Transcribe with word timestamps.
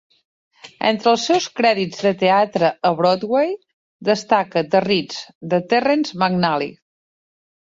Entre 0.91 1.09
els 1.11 1.25
seus 1.31 1.47
crèdits 1.59 1.99
de 2.05 2.13
teatre 2.21 2.71
a 2.91 2.91
Broadway 3.01 3.53
destaca 4.09 4.65
"The 4.73 4.83
Ritz" 4.87 5.21
de 5.53 5.61
Terrence 5.75 6.19
McNally. 6.23 6.73